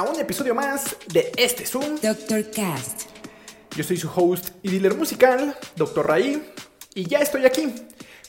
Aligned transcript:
A 0.00 0.02
un 0.02 0.18
episodio 0.18 0.54
más 0.54 0.96
de 1.12 1.30
este 1.36 1.66
Zoom. 1.66 2.00
Dr. 2.00 2.50
Cast. 2.50 3.02
Yo 3.76 3.84
soy 3.84 3.98
su 3.98 4.08
host 4.08 4.48
y 4.62 4.70
dealer 4.70 4.94
musical, 4.94 5.54
Dr. 5.76 6.06
Raí, 6.06 6.54
y 6.94 7.06
ya 7.06 7.18
estoy 7.18 7.44
aquí, 7.44 7.74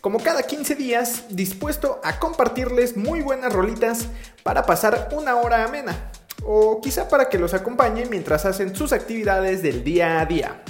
como 0.02 0.22
cada 0.22 0.44
15 0.44 0.76
días, 0.76 1.24
dispuesto 1.30 2.02
a 2.04 2.20
compartirles 2.20 2.98
muy 2.98 3.22
buenas 3.22 3.54
rolitas 3.54 4.08
para 4.44 4.66
pasar 4.66 5.08
una 5.14 5.38
hora 5.38 5.64
amena, 5.64 6.12
o 6.44 6.82
quizá 6.82 7.08
para 7.08 7.30
que 7.30 7.40
los 7.40 7.54
acompañen 7.54 8.10
mientras 8.10 8.44
hacen 8.44 8.76
sus 8.76 8.92
actividades 8.92 9.64
del 9.64 9.86
día 9.86 10.20
a 10.20 10.26
día. 10.26 10.64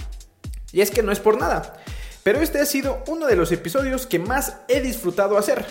Y 0.71 0.81
es 0.81 0.91
que 0.91 1.01
no 1.01 1.11
es 1.11 1.19
por 1.19 1.39
nada, 1.39 1.81
pero 2.21 2.41
este 2.41 2.59
ha 2.59 2.65
sido 2.67 3.03
uno 3.07 3.25
de 3.25 3.35
los 3.35 3.51
episodios 3.51 4.05
que 4.05 4.19
más 4.19 4.57
he 4.67 4.81
disfrutado 4.81 5.39
hacer. 5.39 5.65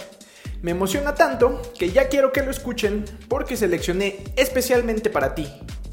Me 0.62 0.72
emociona 0.72 1.14
tanto 1.14 1.62
que 1.78 1.90
ya 1.90 2.08
quiero 2.08 2.32
que 2.32 2.42
lo 2.42 2.50
escuchen 2.50 3.04
porque 3.28 3.56
seleccioné 3.56 4.18
especialmente 4.36 5.08
para 5.08 5.34
ti. 5.34 5.48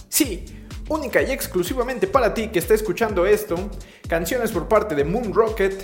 Sí, 0.09 0.45
única 0.89 1.21
y 1.21 1.31
exclusivamente 1.31 2.07
para 2.07 2.33
ti 2.33 2.49
que 2.49 2.59
está 2.59 2.73
escuchando 2.73 3.25
esto, 3.25 3.55
canciones 4.09 4.51
por 4.51 4.67
parte 4.67 4.93
de 4.93 5.05
Moon 5.05 5.33
Rocket, 5.33 5.83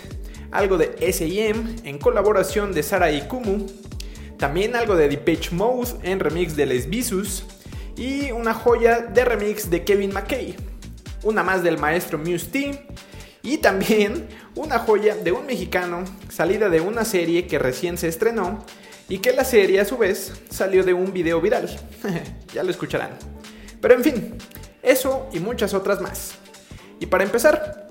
algo 0.52 0.78
de 0.78 0.96
S.I.M. 1.00 1.78
en 1.84 1.98
colaboración 1.98 2.74
de 2.74 2.84
Sara 2.84 3.12
y 3.12 3.22
Kumu, 3.22 3.68
también 4.38 4.76
algo 4.76 4.96
de 4.96 5.08
Depeche 5.08 5.56
Mode 5.56 5.92
en 6.04 6.20
remix 6.20 6.56
de 6.56 6.66
Les 6.66 6.90
Visus 6.90 7.46
y 7.96 8.32
una 8.32 8.54
joya 8.54 9.00
de 9.00 9.24
remix 9.24 9.70
de 9.70 9.86
Kevin 9.86 10.14
McKay, 10.14 10.56
una 11.24 11.42
más 11.42 11.64
del 11.64 11.78
maestro 11.78 12.18
Muse 12.18 12.48
T 12.48 12.86
y 13.44 13.58
también 13.58 14.28
una 14.56 14.80
joya 14.80 15.16
de 15.16 15.34
un 15.34 15.46
mexicano 15.46 16.06
salida 16.30 16.70
de 16.70 16.80
una 16.80 17.04
serie 17.04 17.46
que 17.46 17.60
recién 17.60 17.98
se 17.98 18.08
estrenó 18.08 18.66
y 19.10 19.20
que 19.20 19.34
la 19.34 19.44
serie 19.44 19.82
a 19.82 19.86
su 19.86 19.98
vez 19.98 20.32
salió 20.50 20.84
de 20.84 20.94
un 20.94 21.12
video 21.12 21.42
viral. 21.42 21.70
ya 22.54 22.64
lo 22.64 22.72
escucharán. 22.72 23.12
Pero 23.82 23.96
en 23.96 24.04
fin, 24.04 24.38
eso 24.82 25.30
y 25.34 25.40
muchas 25.40 25.74
otras 25.74 26.00
más. 26.02 26.36
Y 27.02 27.06
para 27.06 27.26
empezar, 27.26 27.90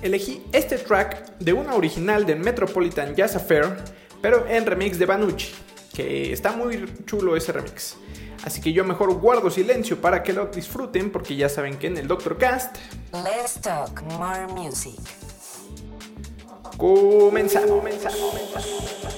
elegí 0.00 0.42
este 0.52 0.78
track 0.78 1.36
de 1.38 1.52
una 1.52 1.74
original 1.74 2.24
de 2.24 2.34
Metropolitan 2.34 3.14
Jazz 3.14 3.36
Affair, 3.36 3.76
pero 4.22 4.46
en 4.48 4.64
remix 4.64 4.98
de 4.98 5.04
Banucci, 5.04 5.52
que 5.94 6.32
está 6.32 6.52
muy 6.52 6.84
chulo 7.06 7.36
ese 7.36 7.52
remix. 7.52 7.96
Así 8.44 8.60
que 8.60 8.74
yo 8.74 8.84
mejor 8.84 9.14
guardo 9.14 9.50
silencio 9.50 10.00
para 10.00 10.22
que 10.22 10.34
lo 10.34 10.46
disfruten 10.46 11.10
porque 11.10 11.34
ya 11.34 11.48
saben 11.48 11.78
que 11.78 11.86
en 11.86 11.96
el 11.96 12.06
Doctor 12.06 12.36
Cast 12.36 12.76
Let's 13.12 13.60
talk 13.62 14.02
more 14.18 14.46
music. 14.48 15.00
comenzamos. 16.76 17.70
comenzamos, 17.70 18.20
comenzamos. 18.20 19.14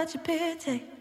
such 0.00 0.14
a 0.14 0.18
pity. 0.18 0.99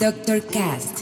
Doctor 0.00 0.40
Cast. 0.40 0.99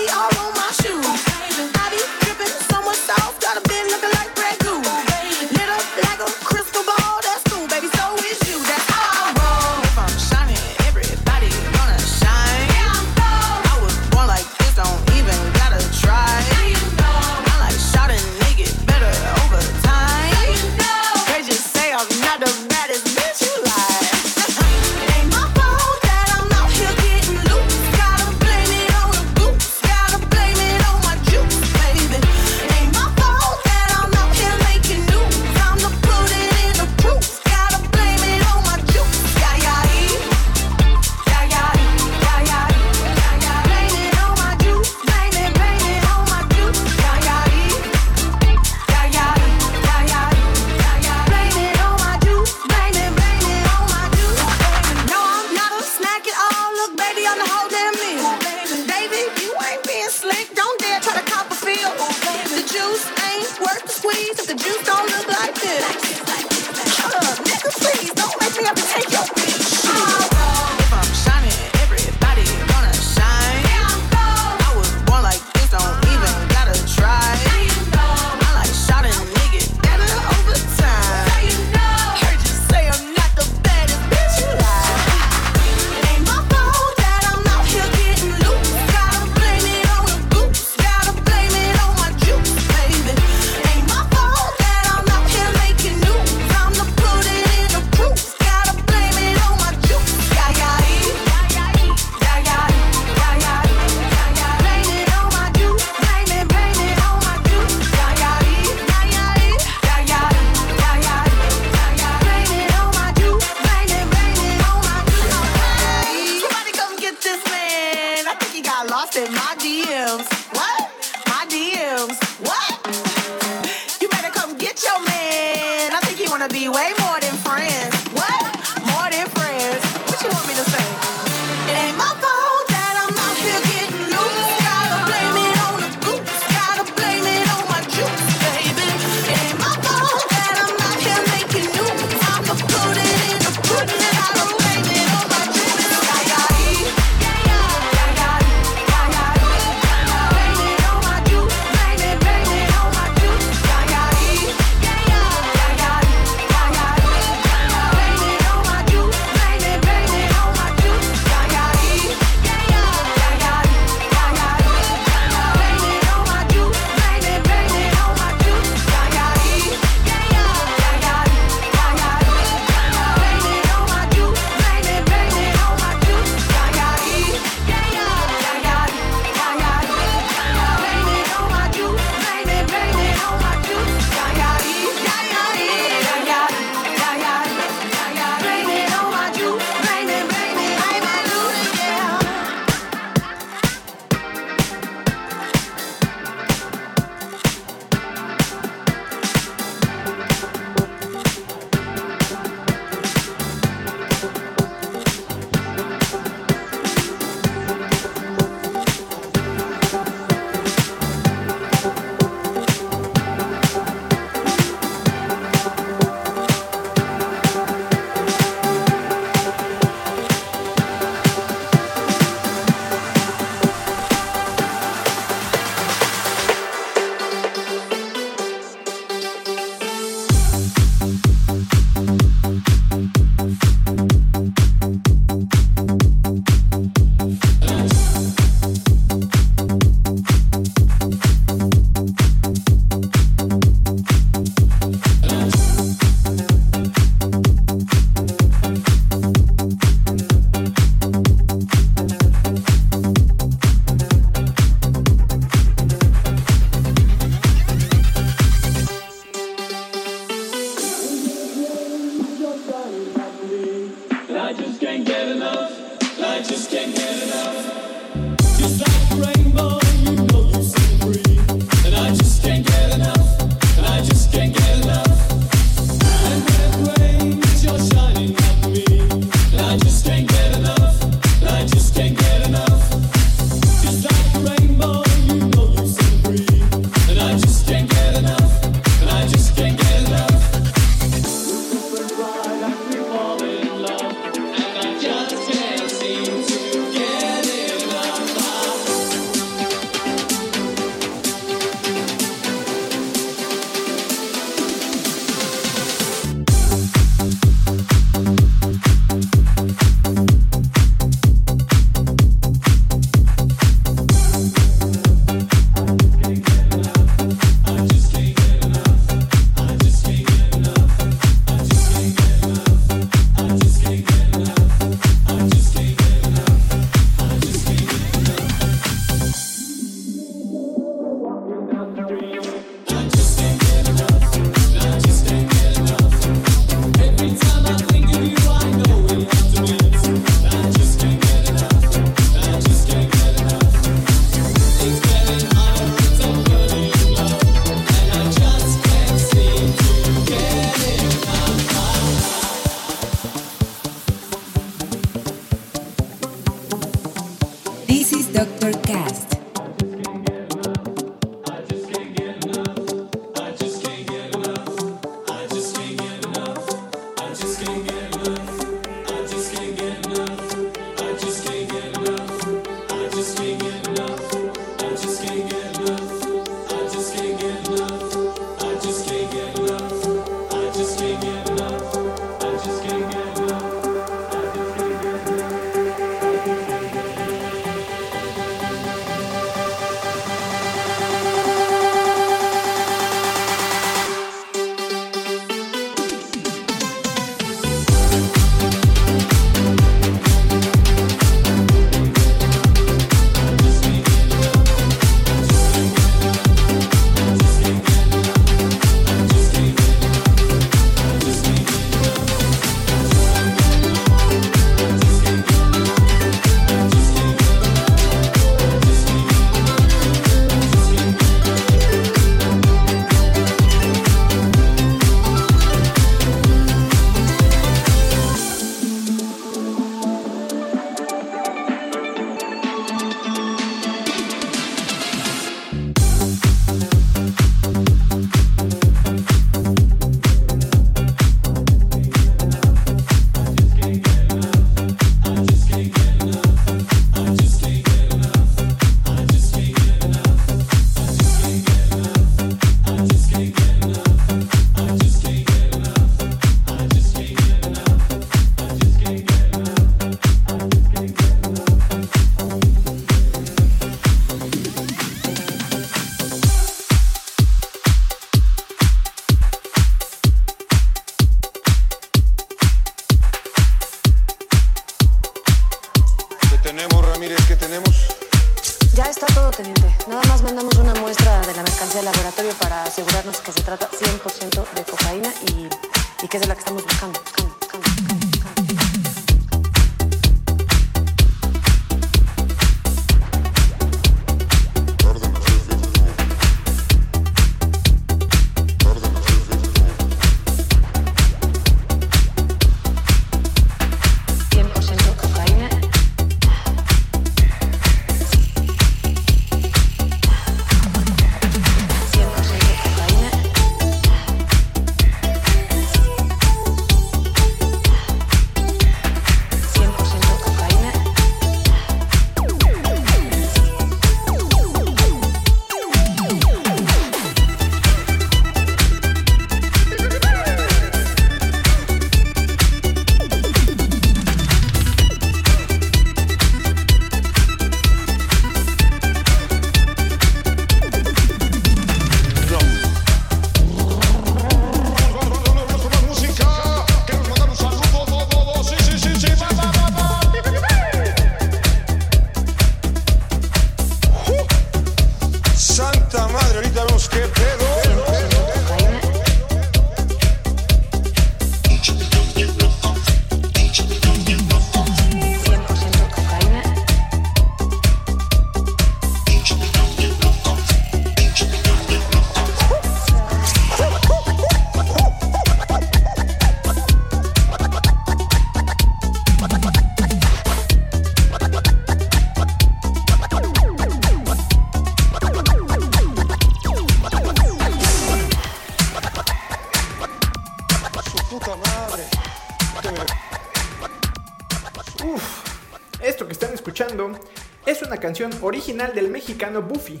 Original 598.42 598.94
del 598.94 599.08
mexicano 599.08 599.62
Buffy 599.62 600.00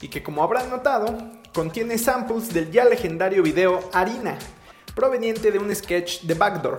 y 0.00 0.08
que 0.08 0.22
como 0.22 0.42
habrán 0.42 0.70
notado 0.70 1.16
contiene 1.52 1.98
samples 1.98 2.52
del 2.52 2.70
ya 2.70 2.84
legendario 2.84 3.42
video 3.42 3.88
Harina, 3.92 4.38
proveniente 4.94 5.50
de 5.50 5.58
un 5.58 5.74
sketch 5.74 6.22
de 6.22 6.34
Backdoor, 6.34 6.76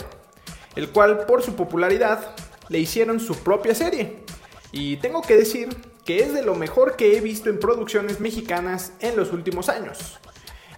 el 0.76 0.90
cual 0.90 1.26
por 1.26 1.42
su 1.44 1.56
popularidad 1.56 2.36
le 2.70 2.80
hicieron 2.80 3.20
su 3.20 3.36
propia 3.36 3.76
serie. 3.76 4.24
Y 4.72 4.98
tengo 4.98 5.22
que 5.22 5.36
decir 5.36 5.70
que 6.06 6.20
es 6.20 6.34
de 6.34 6.44
lo 6.44 6.56
mejor 6.56 6.96
que 6.96 7.18
he 7.18 7.22
visto 7.22 7.50
en 7.50 7.60
producciones 7.60 8.20
mexicanas 8.20 8.94
en 9.00 9.16
los 9.16 9.34
últimos 9.34 9.70
años. 9.70 10.20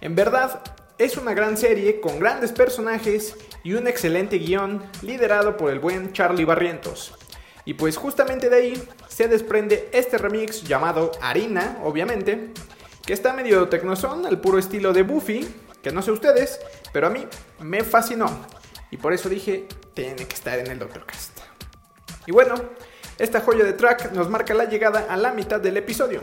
En 0.00 0.14
verdad, 0.14 0.62
es 0.98 1.16
una 1.16 1.34
gran 1.34 1.56
serie 1.56 2.00
con 2.00 2.18
grandes 2.18 2.52
personajes 2.52 3.36
y 3.64 3.74
un 3.74 3.86
excelente 3.86 4.38
guion 4.38 4.82
liderado 5.02 5.56
por 5.56 5.70
el 5.70 5.78
buen 5.78 6.12
Charlie 6.12 6.44
Barrientos. 6.44 7.14
Y 7.64 7.74
pues 7.74 7.96
justamente 7.96 8.48
de 8.48 8.56
ahí 8.56 8.88
se 9.08 9.28
desprende 9.28 9.88
este 9.92 10.18
remix 10.18 10.62
llamado 10.64 11.12
Harina, 11.20 11.78
obviamente, 11.84 12.52
que 13.06 13.12
está 13.12 13.32
medio 13.32 13.68
tecnosón 13.68 14.26
al 14.26 14.40
puro 14.40 14.58
estilo 14.58 14.92
de 14.92 15.02
Buffy, 15.02 15.48
que 15.82 15.92
no 15.92 16.02
sé 16.02 16.10
ustedes, 16.10 16.60
pero 16.92 17.06
a 17.06 17.10
mí 17.10 17.26
me 17.60 17.84
fascinó. 17.84 18.26
Y 18.90 18.96
por 18.96 19.12
eso 19.12 19.28
dije, 19.28 19.66
tiene 19.94 20.26
que 20.26 20.34
estar 20.34 20.58
en 20.58 20.68
el 20.68 20.78
Doctor 20.78 21.06
Cast. 21.06 21.38
Y 22.26 22.32
bueno, 22.32 22.54
esta 23.18 23.40
joya 23.40 23.64
de 23.64 23.72
track 23.72 24.12
nos 24.12 24.28
marca 24.28 24.54
la 24.54 24.64
llegada 24.64 25.06
a 25.08 25.16
la 25.16 25.32
mitad 25.32 25.60
del 25.60 25.76
episodio. 25.76 26.20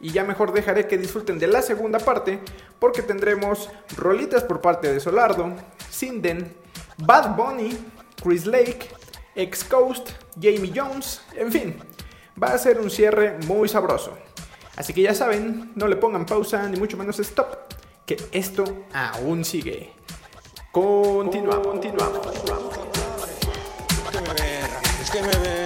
Y 0.00 0.10
ya 0.10 0.24
mejor 0.24 0.52
dejaré 0.52 0.86
que 0.86 0.98
disfruten 0.98 1.38
de 1.38 1.46
la 1.46 1.62
segunda 1.62 1.98
parte 1.98 2.40
porque 2.78 3.02
tendremos 3.02 3.70
rolitas 3.96 4.44
por 4.44 4.60
parte 4.60 4.92
de 4.92 5.00
Solardo, 5.00 5.52
Sinden, 5.90 6.54
Bad 6.98 7.34
Bunny, 7.34 7.78
Chris 8.22 8.46
Lake, 8.46 8.88
Ex 9.36 9.64
Coast, 9.64 10.10
Jamie 10.40 10.72
Jones, 10.74 11.20
en 11.36 11.52
fin, 11.52 11.76
va 12.42 12.48
a 12.48 12.58
ser 12.58 12.80
un 12.80 12.90
cierre 12.90 13.36
muy 13.46 13.68
sabroso. 13.68 14.16
Así 14.76 14.94
que 14.94 15.02
ya 15.02 15.14
saben, 15.14 15.72
no 15.74 15.88
le 15.88 15.96
pongan 15.96 16.24
pausa 16.24 16.66
ni 16.68 16.78
mucho 16.78 16.96
menos 16.96 17.18
stop, 17.18 17.54
que 18.06 18.16
esto 18.32 18.64
aún 18.94 19.44
sigue. 19.44 19.92
Continuamos, 20.72 21.66
continuamos. 21.66 22.26
Es 24.02 24.10
que 24.10 24.20
me 24.22 24.34
ve, 24.34 24.60
es 25.02 25.10
que 25.10 25.22
me 25.22 25.65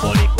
Polico. 0.00 0.39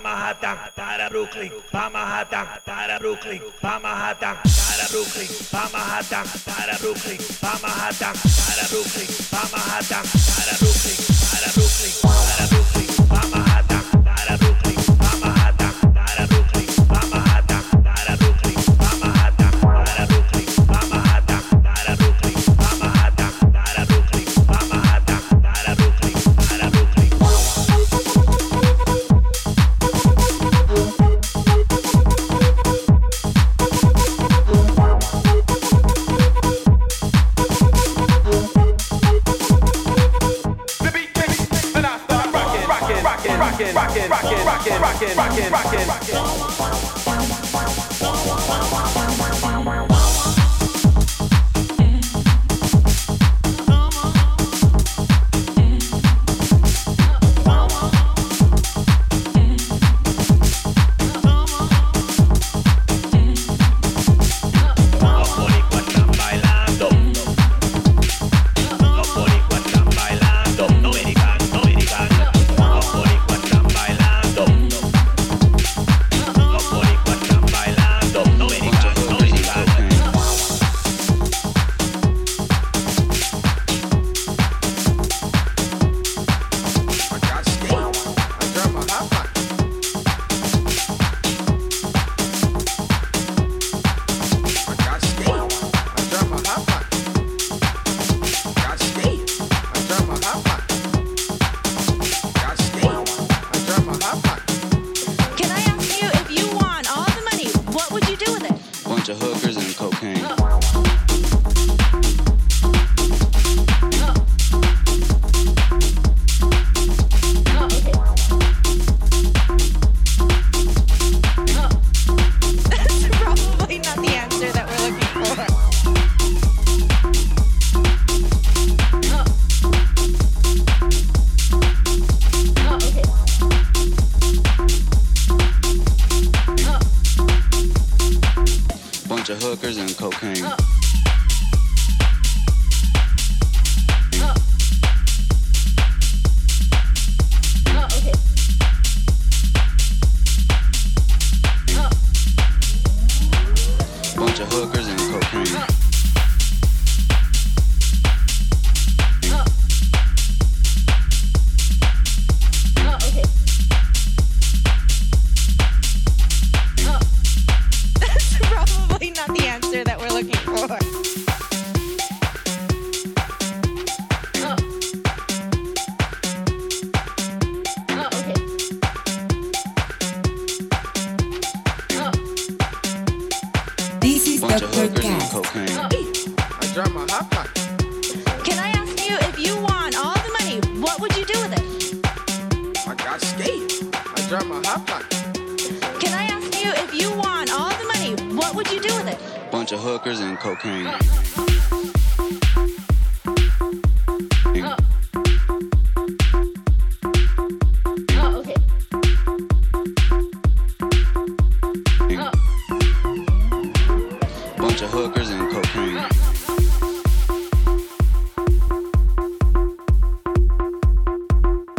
Pamahata, 0.00 0.72
para 0.74 1.10
Brooklyn, 1.10 1.52
Pamahata, 1.70 2.62
para 2.64 2.98
Brooklyn, 2.98 3.42
Pamahata, 3.60 4.40
para 4.42 4.88
Brooklyn, 4.88 5.28
Pamahata, 5.50 6.24
para 6.46 6.78
Brooklyn, 6.78 7.18
Pamahata, 7.38 8.12
para 8.24 8.68
Brooklyn, 8.68 9.06
Pamahata, 9.30 10.00
para 10.00 10.56
Brooklyn, 10.56 10.96
para 11.20 11.52
Brooklyn, 11.52 11.92
para 12.00 12.49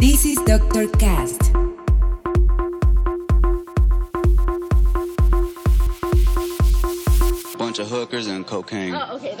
This 0.02 0.24
is 0.26 0.36
Dr. 0.38 0.88
Cast. 0.98 1.52
Bunch 7.56 7.78
of 7.78 7.88
hookers 7.88 8.26
and 8.26 8.44
cocaine. 8.44 8.96
Oh, 8.96 9.14
okay. 9.14 9.36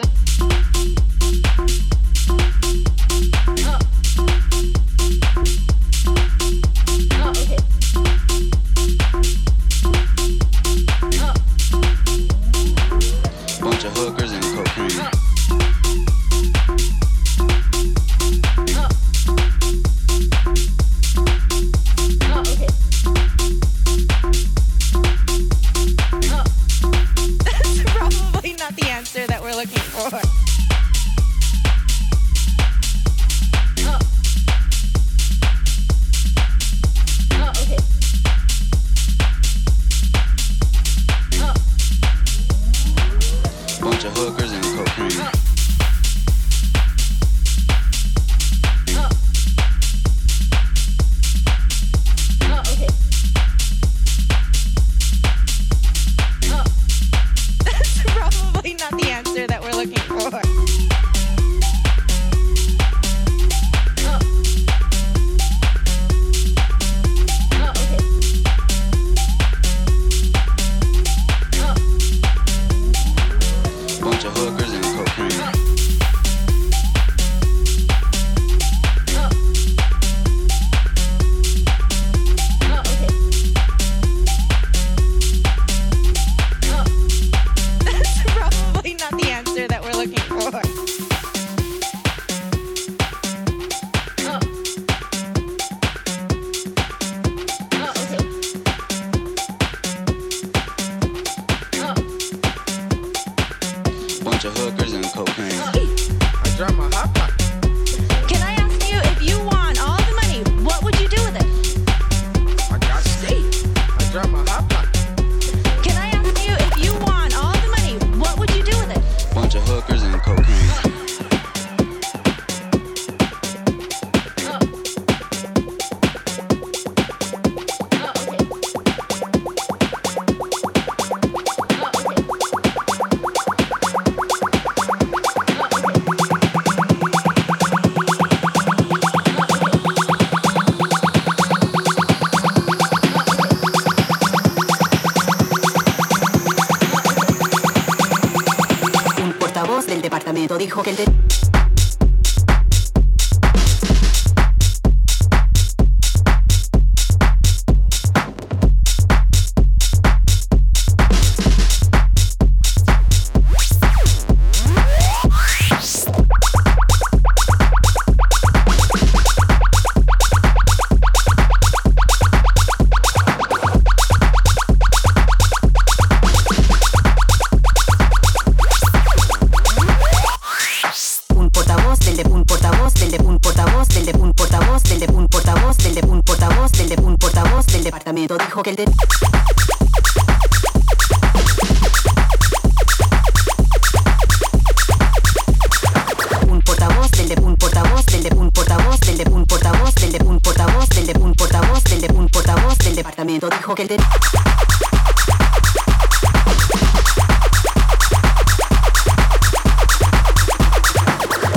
bunch 104.42 104.58
of 104.58 104.64
hookers 104.64 104.92
and 104.94 105.04
cocaine. 105.04 105.61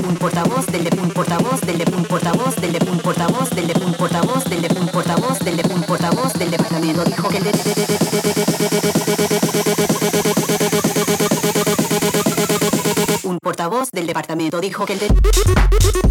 un 0.08 0.16
portavoz 0.16 0.66
del 0.68 0.90
un 1.02 1.10
portavoz 1.12 1.62
del 1.62 1.84
un 1.96 2.04
portavoz 2.06 2.56
del 2.56 2.78
un 2.88 2.98
portavoz 3.00 3.50
del 3.50 3.74
un 3.84 3.94
portavoz 3.94 4.44
del 4.46 4.68
un 4.78 4.88
portavoz 4.88 5.40
del 5.40 5.62
un 5.74 5.82
portavoz 5.82 6.34
del 6.34 6.52
departamento 6.52 7.04
dijo 7.04 7.30
que 7.30 7.38
un 13.24 13.40
portavoz 13.40 13.92
del 13.92 14.08
departamento 14.08 14.62
dijo 14.62 14.86
que 14.86 14.94
el 14.94 15.00
de. 15.00 16.05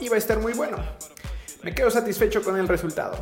Iba 0.00 0.14
a 0.14 0.18
estar 0.18 0.38
muy 0.38 0.52
bueno. 0.52 0.78
Me 1.62 1.74
quedo 1.74 1.90
satisfecho 1.90 2.42
con 2.42 2.56
el 2.56 2.68
resultado. 2.68 3.18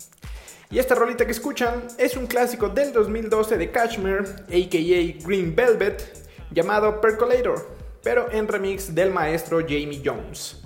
y 0.70 0.78
esta 0.78 0.94
rolita 0.94 1.24
que 1.24 1.32
escuchan 1.32 1.84
es 1.98 2.16
un 2.16 2.26
clásico 2.26 2.68
del 2.68 2.92
2012 2.92 3.58
de 3.58 3.70
Kashmir, 3.70 4.20
aka 4.48 5.26
Green 5.26 5.54
Velvet, 5.54 6.26
llamado 6.50 7.00
Percolator, 7.00 7.68
pero 8.02 8.30
en 8.30 8.46
remix 8.46 8.94
del 8.94 9.10
maestro 9.10 9.60
Jamie 9.60 10.02
Jones. 10.04 10.62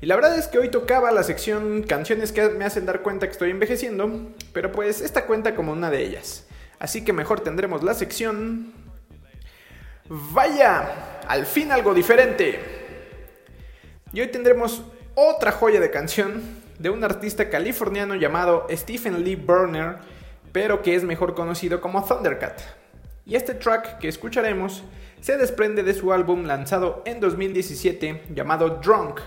Y 0.00 0.06
la 0.06 0.16
verdad 0.16 0.38
es 0.38 0.48
que 0.48 0.58
hoy 0.58 0.68
tocaba 0.68 1.10
la 1.10 1.22
sección 1.22 1.82
canciones 1.82 2.30
que 2.30 2.50
me 2.50 2.66
hacen 2.66 2.84
dar 2.84 3.00
cuenta 3.00 3.26
que 3.26 3.32
estoy 3.32 3.50
envejeciendo, 3.50 4.32
pero 4.52 4.70
pues 4.70 5.00
esta 5.00 5.24
cuenta 5.24 5.54
como 5.54 5.72
una 5.72 5.90
de 5.90 6.02
ellas. 6.04 6.44
Así 6.78 7.04
que 7.04 7.12
mejor 7.12 7.40
tendremos 7.40 7.82
la 7.82 7.94
sección... 7.94 8.74
Vaya, 10.06 11.22
al 11.26 11.46
fin 11.46 11.72
algo 11.72 11.94
diferente. 11.94 12.83
Y 14.14 14.20
hoy 14.20 14.28
tendremos 14.28 14.84
otra 15.16 15.50
joya 15.50 15.80
de 15.80 15.90
canción 15.90 16.40
de 16.78 16.88
un 16.88 17.02
artista 17.02 17.50
californiano 17.50 18.14
llamado 18.14 18.64
Stephen 18.70 19.24
Lee 19.24 19.34
Burner, 19.34 19.96
pero 20.52 20.82
que 20.82 20.94
es 20.94 21.02
mejor 21.02 21.34
conocido 21.34 21.80
como 21.80 22.04
Thundercat. 22.04 22.60
Y 23.26 23.34
este 23.34 23.54
track 23.54 23.98
que 23.98 24.06
escucharemos 24.06 24.84
se 25.20 25.36
desprende 25.36 25.82
de 25.82 25.94
su 25.94 26.12
álbum 26.12 26.44
lanzado 26.44 27.02
en 27.06 27.18
2017 27.18 28.26
llamado 28.32 28.80
Drunk, 28.80 29.18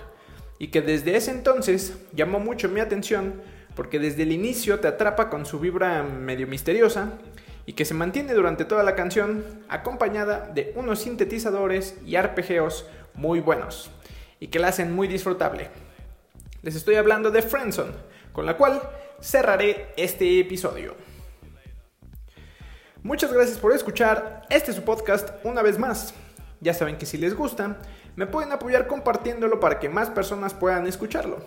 y 0.58 0.70
que 0.70 0.82
desde 0.82 1.18
ese 1.18 1.32
entonces 1.32 1.98
llamó 2.14 2.40
mucho 2.40 2.70
mi 2.70 2.80
atención 2.80 3.42
porque 3.76 4.00
desde 4.00 4.24
el 4.24 4.32
inicio 4.32 4.80
te 4.80 4.88
atrapa 4.88 5.30
con 5.30 5.46
su 5.46 5.60
vibra 5.60 6.02
medio 6.04 6.48
misteriosa 6.48 7.12
y 7.66 7.74
que 7.74 7.84
se 7.84 7.94
mantiene 7.94 8.34
durante 8.34 8.64
toda 8.64 8.84
la 8.84 8.96
canción 8.96 9.44
acompañada 9.68 10.50
de 10.56 10.72
unos 10.78 11.00
sintetizadores 11.00 11.98
y 12.06 12.16
arpegeos 12.16 12.86
muy 13.16 13.42
buenos 13.42 13.92
y 14.40 14.48
que 14.48 14.60
la 14.60 14.70
hacen 14.70 14.94
muy 14.94 15.08
disfrutable. 15.08 15.70
Les 16.62 16.76
estoy 16.76 16.96
hablando 16.96 17.32
de 17.32 17.42
Friendzone, 17.42 17.94
con 18.34 18.46
la 18.46 18.58
cual 18.58 18.82
cerraré 19.22 19.94
este 19.98 20.40
episodio. 20.40 20.96
Muchas 23.04 23.32
gracias 23.32 23.58
por 23.58 23.72
escuchar 23.72 24.42
este 24.50 24.72
es 24.72 24.78
su 24.78 24.84
podcast 24.84 25.30
una 25.44 25.62
vez 25.62 25.80
más. 25.80 26.14
Ya 26.60 26.74
saben 26.74 26.98
que 26.98 27.06
si 27.06 27.18
les 27.18 27.36
gusta, 27.36 27.78
me 28.16 28.28
pueden 28.28 28.52
apoyar 28.52 28.88
compartiéndolo 28.88 29.60
para 29.60 29.80
que 29.80 29.90
más 29.90 30.10
personas 30.10 30.54
puedan 30.54 30.88
escucharlo. 30.88 31.38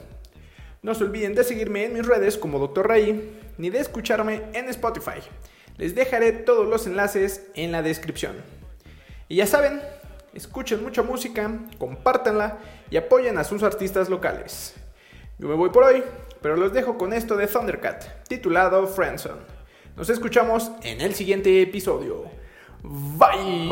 No 0.82 0.94
se 0.94 1.04
olviden 1.04 1.34
de 1.34 1.44
seguirme 1.44 1.84
en 1.84 1.92
mis 1.92 2.06
redes 2.06 2.38
como 2.38 2.58
Dr. 2.58 2.88
Ray, 2.88 3.38
ni 3.58 3.68
de 3.68 3.80
escucharme 3.80 4.44
en 4.54 4.68
Spotify. 4.68 5.20
Les 5.76 5.94
dejaré 5.94 6.32
todos 6.32 6.66
los 6.66 6.86
enlaces 6.86 7.46
en 7.54 7.72
la 7.72 7.82
descripción. 7.82 8.36
Y 9.28 9.36
ya 9.36 9.46
saben, 9.46 9.82
escuchen 10.32 10.82
mucha 10.82 11.02
música, 11.02 11.50
compártanla 11.78 12.58
y 12.90 12.96
apoyen 12.96 13.38
a 13.38 13.44
sus 13.44 13.62
artistas 13.62 14.08
locales. 14.08 14.74
Yo 15.38 15.48
me 15.48 15.54
voy 15.54 15.70
por 15.70 15.84
hoy, 15.84 16.02
pero 16.42 16.56
los 16.56 16.72
dejo 16.72 16.98
con 16.98 17.12
esto 17.12 17.36
de 17.36 17.46
Thundercat, 17.46 18.26
titulado 18.28 18.86
Friendzone. 18.86 19.42
Nos 19.96 20.10
escuchamos 20.10 20.70
en 20.82 21.00
el 21.00 21.14
siguiente 21.14 21.62
episodio. 21.62 22.24
Bye. 22.82 23.68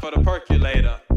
For 0.00 0.12
the 0.12 0.20
percolator. 0.20 1.07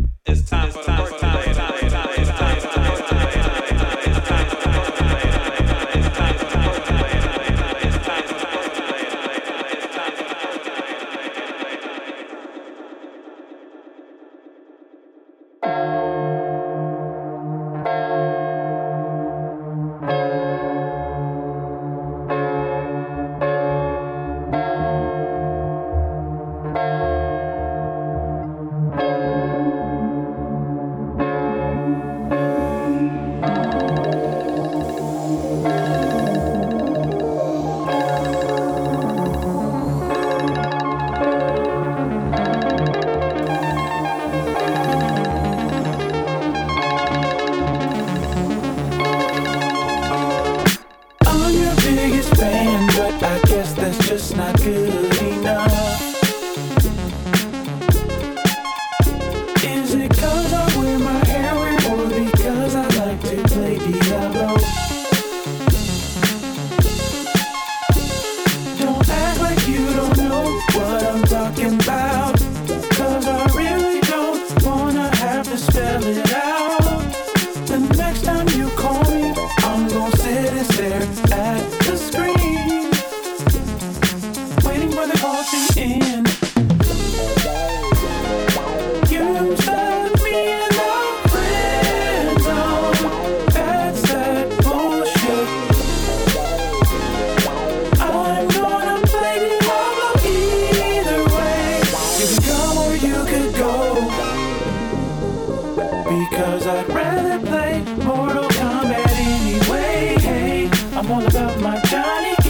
I'm 111.04 111.12
all 111.12 111.26
about 111.26 111.60
my 111.60 111.82
Johnny 111.86 112.41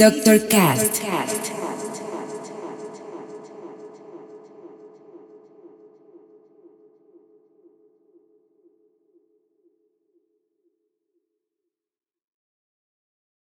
Is 0.00 0.24
Dr. 0.24 0.38
Cast. 0.48 1.49